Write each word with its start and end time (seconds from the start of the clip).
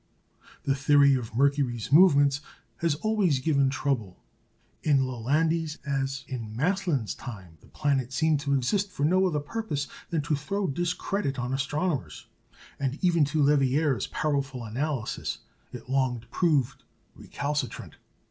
The 0.63 0.73
theory 0.73 1.13
of 1.13 1.35
Mercury's 1.35 1.91
movements 1.91 2.41
has 2.77 2.95
always 2.95 3.37
given 3.37 3.69
trouble. 3.69 4.19
In 4.81 5.01
Lalande's, 5.05 5.77
as 5.85 6.23
in 6.27 6.55
Mästlin's 6.55 7.13
time, 7.13 7.59
the 7.61 7.67
planet 7.67 8.11
seemed 8.11 8.39
to 8.39 8.55
exist 8.55 8.89
for 8.89 9.03
no 9.05 9.27
other 9.27 9.39
purpose 9.39 9.87
than 10.09 10.23
to 10.23 10.35
throw 10.35 10.65
discredit 10.65 11.37
on 11.37 11.53
astronomers; 11.53 12.25
and 12.79 12.97
even 13.03 13.23
to 13.25 13.43
Leverrier's 13.43 14.07
powerful 14.07 14.63
analysis 14.65 15.37
it 15.71 15.87
long 15.87 16.23
proved 16.31 16.83
recalcitrant. 17.13 17.97